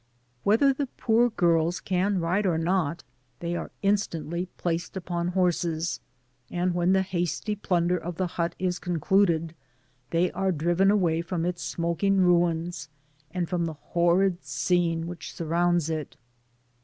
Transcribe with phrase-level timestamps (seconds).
[0.43, 3.03] Whether the po(Hr girls can ride or not,
[3.39, 5.99] they are instantly placed upon horses,
[6.49, 9.53] and when the hasty plunder of the hut is con cluded,
[10.09, 12.89] they are driven away from its smoking ruins,
[13.29, 16.17] and from the horrid scene which surrounds it.